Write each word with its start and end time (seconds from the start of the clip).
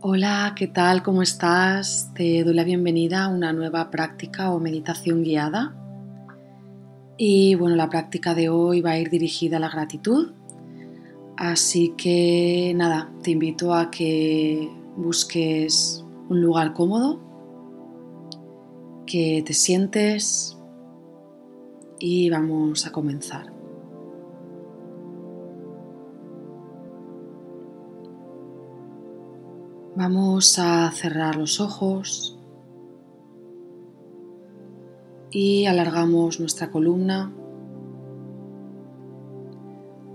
Hola, 0.00 0.52
¿qué 0.54 0.68
tal? 0.68 1.02
¿Cómo 1.02 1.22
estás? 1.22 2.12
Te 2.14 2.44
doy 2.44 2.54
la 2.54 2.62
bienvenida 2.62 3.24
a 3.24 3.28
una 3.28 3.52
nueva 3.52 3.90
práctica 3.90 4.52
o 4.52 4.60
meditación 4.60 5.24
guiada. 5.24 5.74
Y 7.16 7.56
bueno, 7.56 7.74
la 7.74 7.88
práctica 7.88 8.32
de 8.32 8.48
hoy 8.48 8.80
va 8.80 8.92
a 8.92 8.98
ir 9.00 9.10
dirigida 9.10 9.56
a 9.56 9.60
la 9.60 9.68
gratitud. 9.68 10.34
Así 11.36 11.94
que 11.96 12.72
nada, 12.76 13.10
te 13.24 13.32
invito 13.32 13.74
a 13.74 13.90
que 13.90 14.70
busques 14.96 16.04
un 16.28 16.42
lugar 16.42 16.74
cómodo, 16.74 17.18
que 19.04 19.42
te 19.44 19.52
sientes 19.52 20.56
y 21.98 22.30
vamos 22.30 22.86
a 22.86 22.92
comenzar. 22.92 23.57
Vamos 29.98 30.60
a 30.60 30.88
cerrar 30.92 31.34
los 31.34 31.58
ojos 31.58 32.38
y 35.32 35.66
alargamos 35.66 36.38
nuestra 36.38 36.70
columna. 36.70 37.32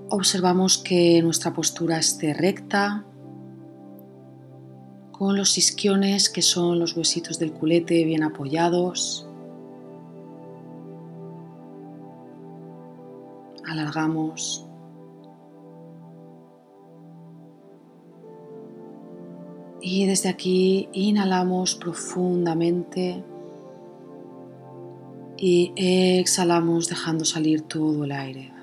Observamos 0.09 0.77
que 0.77 1.21
nuestra 1.21 1.51
postura 1.51 1.97
esté 1.97 2.33
recta, 2.33 3.03
con 5.11 5.35
los 5.35 5.57
isquiones 5.57 6.29
que 6.29 6.41
son 6.41 6.79
los 6.79 6.95
huesitos 6.95 7.37
del 7.37 7.51
culete 7.51 8.05
bien 8.05 8.23
apoyados. 8.23 9.27
Alargamos 13.67 14.65
Y 19.85 20.05
desde 20.05 20.29
aquí 20.29 20.87
inhalamos 20.93 21.75
profundamente 21.75 23.21
y 25.35 25.73
exhalamos 25.75 26.87
dejando 26.87 27.25
salir 27.25 27.63
todo 27.63 28.05
el 28.05 28.13
aire. 28.13 28.53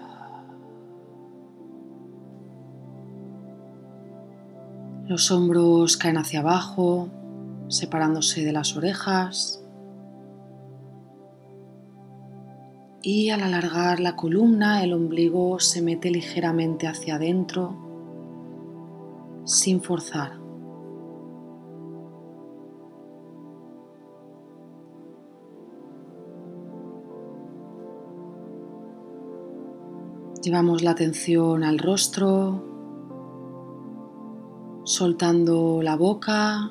Los 5.09 5.31
hombros 5.31 5.99
caen 5.99 6.17
hacia 6.17 6.41
abajo, 6.41 7.09
separándose 7.69 8.43
de 8.43 8.53
las 8.55 8.75
orejas. 8.75 9.63
Y 13.03 13.29
al 13.29 13.43
alargar 13.43 14.01
la 14.01 14.17
columna, 14.17 14.83
el 14.83 14.95
ombligo 14.95 15.61
se 15.61 15.83
mete 15.83 16.11
ligeramente 16.11 16.87
hacia 16.87 17.17
adentro, 17.17 17.77
sin 19.45 19.83
forzar. 19.83 20.40
Llevamos 30.43 30.83
la 30.83 30.93
atención 30.93 31.65
al 31.65 31.79
rostro, 31.79 32.65
soltando 34.85 35.83
la 35.83 35.97
boca, 35.97 36.71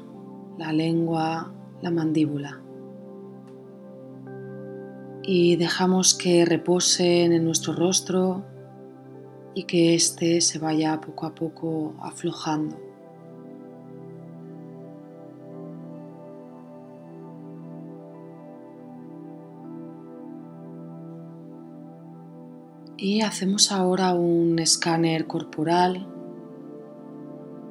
la 0.58 0.74
lengua, 0.74 1.54
la 1.80 1.92
mandíbula. 1.92 2.60
Y 5.22 5.56
dejamos 5.58 6.16
que 6.16 6.46
reposen 6.46 7.32
en 7.32 7.46
nuestro 7.46 7.74
rostro 7.74 8.44
y 9.54 9.66
que 9.66 9.94
éste 9.94 10.42
se 10.42 10.58
vaya 10.58 11.00
poco 11.00 11.28
a 11.28 11.36
poco 11.36 11.94
aflojando. 12.02 12.89
Y 23.02 23.22
hacemos 23.22 23.72
ahora 23.72 24.14
un 24.14 24.60
escáner 24.60 25.26
corporal 25.26 26.06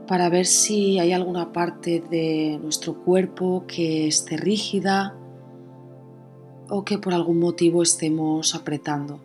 para 0.07 0.31
ver 0.31 0.47
si 0.47 0.99
hay 0.99 1.13
alguna 1.13 1.53
parte 1.53 2.03
de 2.11 2.59
nuestro 2.63 2.95
cuerpo 3.05 3.65
que 3.67 4.07
esté 4.07 4.39
rígida 4.39 5.15
o 6.71 6.83
que 6.83 6.97
por 6.97 7.13
algún 7.13 7.41
motivo 7.41 7.83
estemos 7.83 8.55
apretando. 8.55 9.21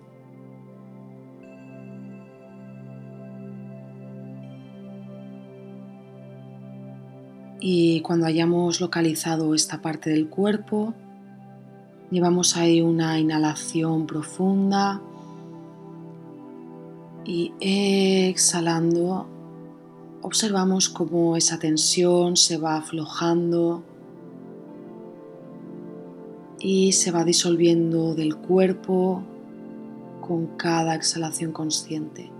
Y 7.61 8.01
cuando 8.01 8.25
hayamos 8.25 8.81
localizado 8.81 9.55
esta 9.55 9.81
parte 9.81 10.09
del 10.09 10.27
cuerpo, 10.27 10.93
llevamos 12.11 12.57
ahí 12.57 12.81
una 12.81 13.17
inhalación 13.19 14.05
profunda 14.05 15.01
y 17.25 17.53
exhalando 17.59 19.27
observamos 20.23 20.89
cómo 20.89 21.35
esa 21.35 21.59
tensión 21.59 22.37
se 22.37 22.57
va 22.57 22.77
aflojando 22.77 23.83
y 26.59 26.93
se 26.93 27.11
va 27.11 27.25
disolviendo 27.25 28.15
del 28.15 28.37
cuerpo 28.37 29.21
con 30.21 30.47
cada 30.57 30.95
exhalación 30.95 31.51
consciente. 31.51 32.32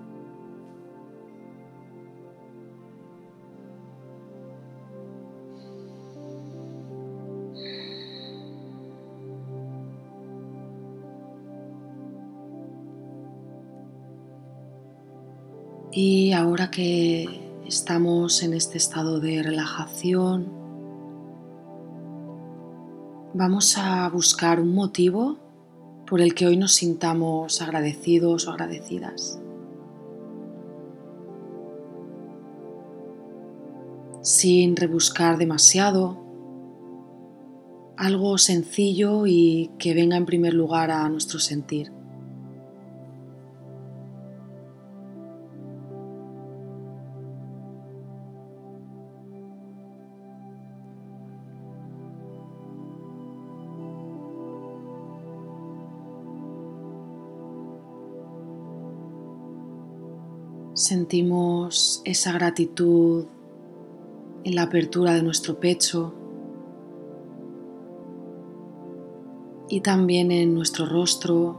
Y 15.96 16.32
ahora 16.32 16.72
que 16.72 17.28
estamos 17.68 18.42
en 18.42 18.56
este 18.56 18.80
estado 18.80 19.20
de 19.20 19.44
relajación, 19.44 20.52
vamos 23.36 23.78
a 23.78 24.10
buscar 24.10 24.60
un 24.60 24.74
motivo 24.74 25.38
por 26.08 26.20
el 26.20 26.34
que 26.34 26.48
hoy 26.48 26.58
nos 26.58 26.74
sintamos 26.74 27.62
agradecidos 27.62 28.48
o 28.48 28.52
agradecidas. 28.52 29.40
Sin 34.24 34.76
rebuscar 34.76 35.38
demasiado, 35.38 36.18
algo 37.98 38.40
sencillo 38.40 39.28
y 39.28 39.70
que 39.78 39.94
venga 39.94 40.18
en 40.18 40.26
primer 40.26 40.56
lugar 40.56 40.90
a 40.90 41.08
nuestro 41.08 41.38
sentir. 41.38 41.92
Sentimos 60.84 62.02
esa 62.04 62.34
gratitud 62.34 63.24
en 64.44 64.56
la 64.56 64.64
apertura 64.64 65.14
de 65.14 65.24
nuestro 65.24 65.58
pecho 65.58 66.14
y 69.70 69.80
también 69.80 70.30
en 70.34 70.54
nuestro 70.54 70.86
rostro 70.86 71.58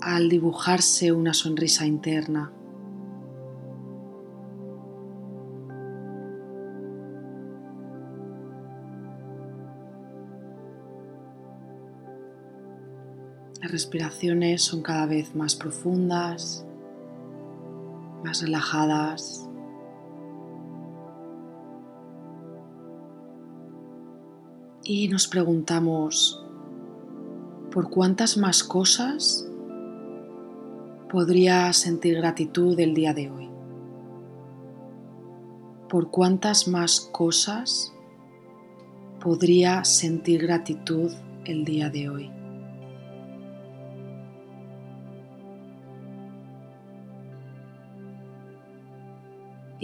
al 0.00 0.28
dibujarse 0.28 1.12
una 1.12 1.34
sonrisa 1.34 1.86
interna. 1.86 2.50
Las 13.60 13.70
respiraciones 13.70 14.62
son 14.62 14.82
cada 14.82 15.06
vez 15.06 15.36
más 15.36 15.54
profundas 15.54 16.66
más 18.22 18.42
relajadas. 18.42 19.48
Y 24.84 25.08
nos 25.08 25.28
preguntamos, 25.28 26.44
¿por 27.70 27.88
cuántas 27.88 28.36
más 28.36 28.64
cosas 28.64 29.48
podría 31.08 31.72
sentir 31.72 32.16
gratitud 32.16 32.78
el 32.80 32.94
día 32.94 33.14
de 33.14 33.30
hoy? 33.30 33.48
¿Por 35.88 36.10
cuántas 36.10 36.66
más 36.68 37.00
cosas 37.12 37.92
podría 39.20 39.84
sentir 39.84 40.42
gratitud 40.42 41.12
el 41.44 41.64
día 41.64 41.90
de 41.90 42.08
hoy? 42.08 42.41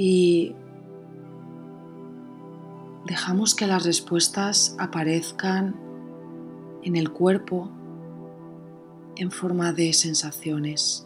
Y 0.00 0.54
dejamos 3.04 3.56
que 3.56 3.66
las 3.66 3.84
respuestas 3.84 4.76
aparezcan 4.78 5.74
en 6.84 6.94
el 6.94 7.10
cuerpo 7.10 7.68
en 9.16 9.32
forma 9.32 9.72
de 9.72 9.92
sensaciones. 9.92 11.04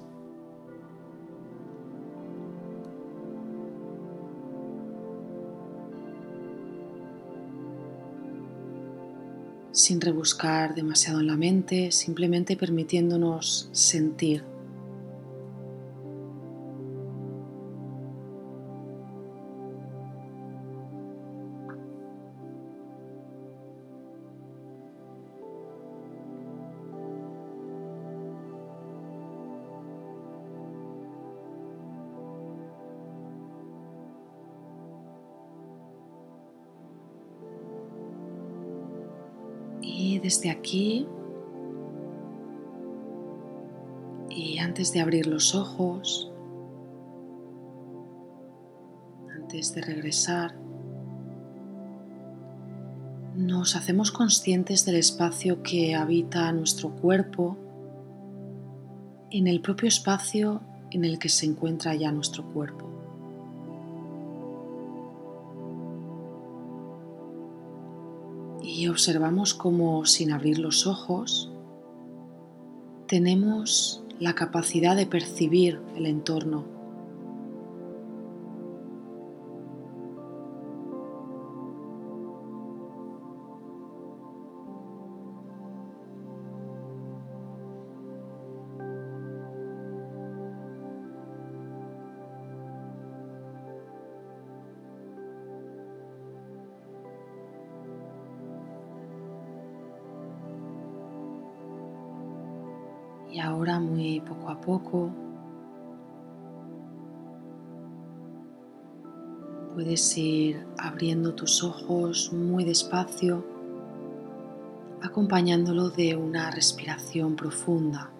sin 9.74 10.02
rebuscar 10.02 10.74
demasiado 10.74 11.20
en 11.20 11.26
la 11.26 11.36
mente, 11.36 11.92
simplemente 11.92 12.56
permitiéndonos 12.56 13.70
sentir. 13.72 14.51
Y 40.04 40.18
desde 40.18 40.50
aquí, 40.50 41.06
y 44.28 44.58
antes 44.58 44.92
de 44.92 45.00
abrir 45.00 45.28
los 45.28 45.54
ojos, 45.54 46.32
antes 49.32 49.72
de 49.76 49.80
regresar, 49.80 50.56
nos 53.36 53.76
hacemos 53.76 54.10
conscientes 54.10 54.84
del 54.84 54.96
espacio 54.96 55.62
que 55.62 55.94
habita 55.94 56.50
nuestro 56.50 56.90
cuerpo 56.96 57.56
en 59.30 59.46
el 59.46 59.60
propio 59.60 59.86
espacio 59.86 60.62
en 60.90 61.04
el 61.04 61.20
que 61.20 61.28
se 61.28 61.46
encuentra 61.46 61.94
ya 61.94 62.10
nuestro 62.10 62.44
cuerpo. 62.52 62.91
Y 68.82 68.88
observamos 68.88 69.54
cómo 69.54 70.04
sin 70.06 70.32
abrir 70.32 70.58
los 70.58 70.88
ojos 70.88 71.52
tenemos 73.06 74.02
la 74.18 74.34
capacidad 74.34 74.96
de 74.96 75.06
percibir 75.06 75.80
el 75.94 76.06
entorno. 76.06 76.64
Y 103.32 103.40
ahora 103.40 103.80
muy 103.80 104.20
poco 104.20 104.50
a 104.50 104.60
poco 104.60 105.10
puedes 109.74 110.18
ir 110.18 110.66
abriendo 110.76 111.34
tus 111.34 111.64
ojos 111.64 112.30
muy 112.30 112.62
despacio, 112.64 113.42
acompañándolo 115.00 115.88
de 115.88 116.14
una 116.14 116.50
respiración 116.50 117.34
profunda. 117.34 118.10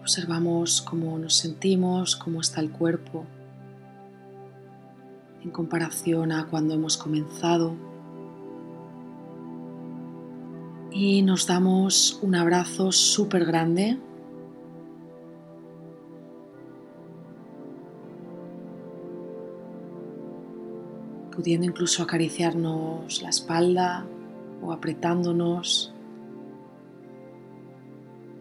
Observamos 0.00 0.80
cómo 0.80 1.18
nos 1.18 1.34
sentimos, 1.34 2.14
cómo 2.14 2.40
está 2.40 2.60
el 2.60 2.70
cuerpo 2.70 3.26
en 5.48 5.52
comparación 5.52 6.30
a 6.30 6.46
cuando 6.46 6.74
hemos 6.74 6.98
comenzado. 6.98 7.74
Y 10.90 11.22
nos 11.22 11.46
damos 11.46 12.20
un 12.22 12.34
abrazo 12.34 12.92
súper 12.92 13.44
grande. 13.46 13.98
pudiendo 21.34 21.68
incluso 21.68 22.02
acariciarnos 22.02 23.22
la 23.22 23.28
espalda 23.28 24.04
o 24.60 24.72
apretándonos, 24.72 25.94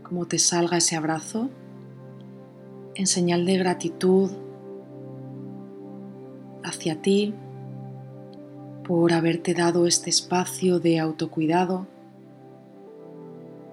como 0.01 0.25
te 0.25 0.39
salga 0.39 0.77
ese 0.77 0.95
abrazo, 0.95 1.51
en 2.95 3.05
señal 3.05 3.45
de 3.45 3.57
gratitud 3.59 4.31
hacia 6.87 7.01
ti 7.01 7.33
por 8.85 9.11
haberte 9.11 9.53
dado 9.53 9.87
este 9.87 10.09
espacio 10.09 10.79
de 10.79 10.99
autocuidado 10.99 11.85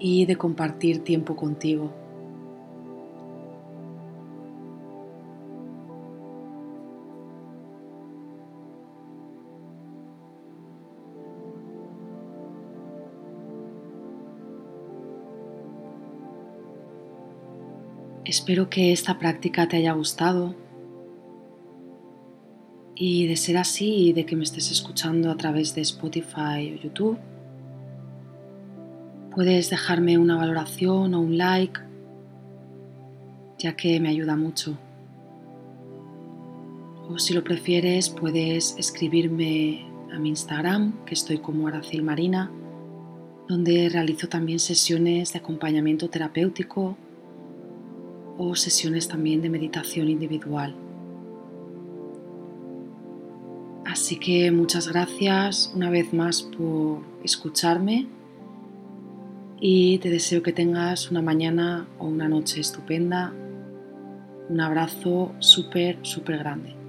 y 0.00 0.26
de 0.26 0.36
compartir 0.36 1.04
tiempo 1.04 1.36
contigo. 1.36 1.92
Espero 18.24 18.68
que 18.68 18.92
esta 18.92 19.18
práctica 19.20 19.68
te 19.68 19.76
haya 19.76 19.92
gustado 19.92 20.63
y 22.96 23.26
de 23.26 23.36
ser 23.36 23.56
así 23.56 24.08
y 24.08 24.12
de 24.12 24.24
que 24.24 24.36
me 24.36 24.44
estés 24.44 24.70
escuchando 24.70 25.30
a 25.30 25.36
través 25.36 25.74
de 25.74 25.80
Spotify 25.80 26.72
o 26.72 26.82
YouTube, 26.82 27.18
puedes 29.34 29.70
dejarme 29.70 30.16
una 30.18 30.36
valoración 30.36 31.14
o 31.14 31.20
un 31.20 31.36
like, 31.36 31.80
ya 33.58 33.74
que 33.74 33.98
me 33.98 34.08
ayuda 34.08 34.36
mucho. 34.36 34.78
O 37.08 37.18
si 37.18 37.34
lo 37.34 37.42
prefieres, 37.42 38.08
puedes 38.08 38.76
escribirme 38.78 39.84
a 40.12 40.18
mi 40.18 40.30
Instagram, 40.30 41.04
que 41.04 41.14
estoy 41.14 41.38
como 41.38 41.66
Aracil 41.66 42.02
Marina, 42.02 42.50
donde 43.48 43.88
realizo 43.88 44.28
también 44.28 44.58
sesiones 44.58 45.32
de 45.32 45.40
acompañamiento 45.40 46.08
terapéutico 46.08 46.96
o 48.38 48.54
sesiones 48.54 49.08
también 49.08 49.42
de 49.42 49.50
meditación 49.50 50.08
individual. 50.08 50.74
Así 53.94 54.16
que 54.16 54.50
muchas 54.50 54.88
gracias 54.88 55.70
una 55.72 55.88
vez 55.88 56.12
más 56.12 56.42
por 56.42 56.98
escucharme 57.22 58.08
y 59.60 59.98
te 59.98 60.10
deseo 60.10 60.42
que 60.42 60.52
tengas 60.52 61.12
una 61.12 61.22
mañana 61.22 61.86
o 62.00 62.06
una 62.06 62.28
noche 62.28 62.60
estupenda. 62.60 63.32
Un 64.48 64.60
abrazo 64.60 65.32
súper, 65.38 66.00
súper 66.02 66.38
grande. 66.38 66.83